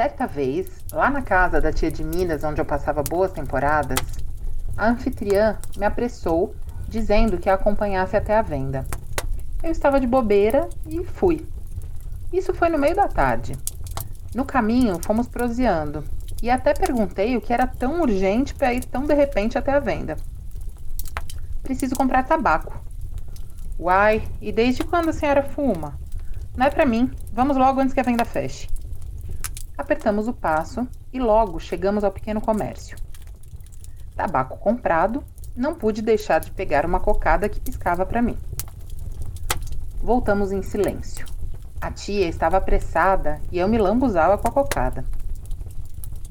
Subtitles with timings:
[0.00, 3.98] Certa vez, lá na casa da tia de Minas, onde eu passava boas temporadas,
[4.74, 6.54] a anfitriã me apressou,
[6.88, 8.86] dizendo que a acompanhasse até a venda.
[9.62, 11.46] Eu estava de bobeira e fui.
[12.32, 13.52] Isso foi no meio da tarde.
[14.34, 16.02] No caminho, fomos proseando
[16.42, 19.80] e até perguntei o que era tão urgente para ir tão de repente até a
[19.80, 20.16] venda.
[21.62, 22.82] Preciso comprar tabaco.
[23.78, 25.92] Uai, e desde quando a senhora fuma?
[26.56, 27.10] Não é para mim.
[27.34, 28.66] Vamos logo antes que a venda feche.
[29.80, 32.98] Apertamos o passo e logo chegamos ao pequeno comércio.
[34.14, 35.24] Tabaco comprado,
[35.56, 38.36] não pude deixar de pegar uma cocada que piscava para mim.
[40.02, 41.24] Voltamos em silêncio.
[41.80, 45.02] A tia estava apressada e eu me lambuzava com a cocada.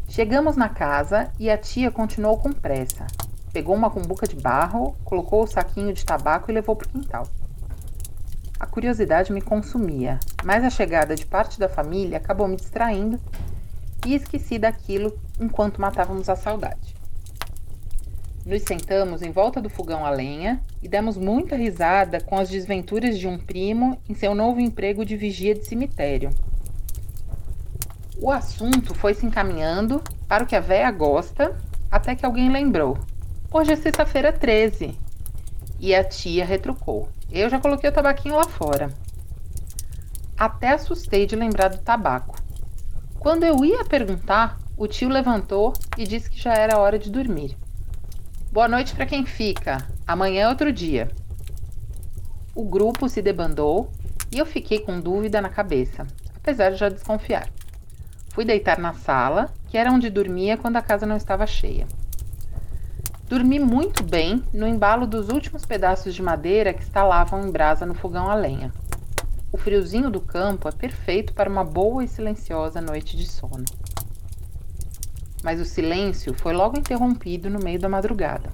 [0.07, 3.07] Chegamos na casa e a tia continuou com pressa.
[3.51, 7.23] Pegou uma cumbuca de barro, colocou o saquinho de tabaco e levou para o quintal.
[8.59, 13.17] A curiosidade me consumia, mas a chegada de parte da família acabou me distraindo
[14.05, 16.93] e esqueci daquilo enquanto matávamos a saudade.
[18.45, 23.17] Nos sentamos em volta do fogão a lenha e demos muita risada com as desventuras
[23.17, 26.29] de um primo em seu novo emprego de vigia de cemitério.
[28.21, 31.57] O assunto foi se encaminhando para o que a véia gosta,
[31.89, 32.97] até que alguém lembrou:
[33.51, 34.97] Hoje é sexta-feira 13.
[35.79, 38.89] E a tia retrucou: eu já coloquei o tabaquinho lá fora.
[40.35, 42.35] Até assustei de lembrar do tabaco.
[43.19, 47.55] Quando eu ia perguntar, o tio levantou e disse que já era hora de dormir.
[48.51, 49.85] Boa noite para quem fica.
[50.07, 51.11] Amanhã é outro dia.
[52.55, 53.91] O grupo se debandou
[54.31, 57.47] e eu fiquei com dúvida na cabeça, apesar de já desconfiar.
[58.29, 61.87] Fui deitar na sala, que era onde dormia quando a casa não estava cheia.
[63.29, 67.93] Dormi muito bem no embalo dos últimos pedaços de madeira que estalavam em brasa no
[67.93, 68.73] fogão a lenha.
[69.51, 73.65] O friozinho do campo é perfeito para uma boa e silenciosa noite de sono.
[75.43, 78.49] Mas o silêncio foi logo interrompido no meio da madrugada.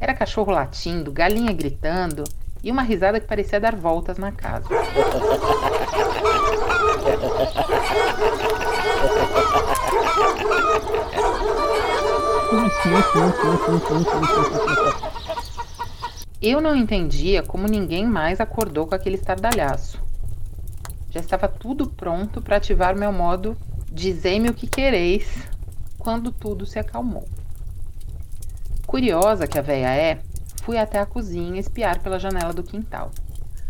[0.00, 2.24] Era cachorro latindo, galinha gritando
[2.62, 4.68] e uma risada que parecia dar voltas na casa.
[16.40, 20.02] Eu não entendia como ninguém mais acordou com aquele estardalhaço.
[21.10, 23.56] Já estava tudo pronto para ativar meu modo
[23.92, 25.48] Dizei-me o que quereis
[25.98, 27.26] quando tudo se acalmou.
[28.86, 30.20] Curiosa que a véia é,
[30.62, 33.10] fui até a cozinha espiar pela janela do quintal.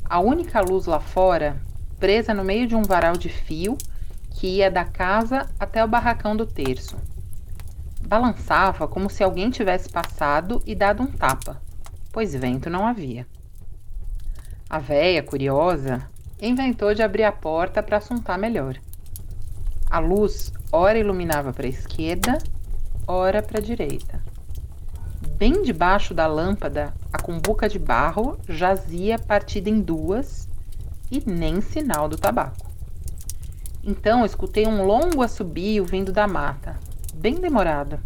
[0.04, 1.58] A única luz lá fora,
[1.98, 3.78] presa no meio de um varal de fio
[4.32, 6.98] que ia da casa até o barracão do terço.
[8.06, 11.60] Balançava como se alguém tivesse passado e dado um tapa,
[12.12, 13.26] pois vento não havia.
[14.68, 16.08] A véia, curiosa,
[16.40, 18.76] inventou de abrir a porta para assuntar melhor.
[19.90, 22.38] A luz ora iluminava para a esquerda,
[23.06, 24.22] ora para a direita.
[25.36, 30.48] Bem debaixo da lâmpada, a cumbuca de barro jazia partida em duas
[31.10, 32.70] e nem sinal do tabaco.
[33.82, 36.78] Então escutei um longo assobio vindo da mata,
[37.20, 38.00] bem demorado.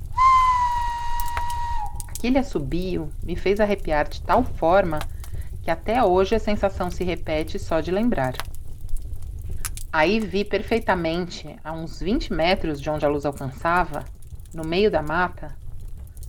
[2.09, 4.99] Aquele assobio me fez arrepiar de tal forma
[5.63, 8.35] que até hoje a sensação se repete só de lembrar.
[9.93, 14.05] Aí vi perfeitamente, a uns 20 metros de onde a luz alcançava,
[14.53, 15.57] no meio da mata,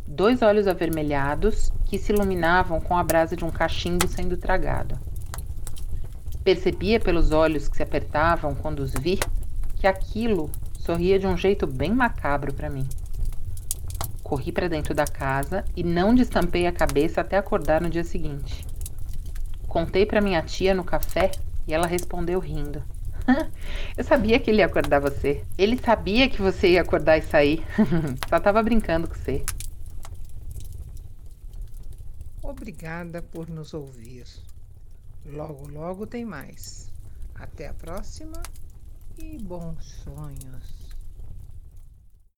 [0.06, 4.96] dois olhos avermelhados que se iluminavam com a brasa de um cachimbo sendo tragado.
[6.44, 9.20] Percebia pelos olhos que se apertavam quando os vi
[9.76, 10.52] que aquilo
[10.86, 12.88] sorria de um jeito bem macabro para mim.
[14.22, 18.66] Corri para dentro da casa e não destampei a cabeça até acordar no dia seguinte.
[19.68, 21.32] Contei para minha tia no café
[21.68, 22.84] e ela respondeu rindo.
[23.98, 25.44] Eu sabia que ele ia acordar você.
[25.58, 27.66] Ele sabia que você ia acordar e sair.
[28.30, 29.44] Só tava brincando com você.
[32.44, 34.26] Obrigada por nos ouvir.
[35.26, 36.92] Logo, logo tem mais.
[37.34, 38.40] Até a próxima
[39.18, 40.85] e bons sonhos.